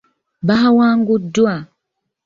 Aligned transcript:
Baawanguddwa. 0.47 1.53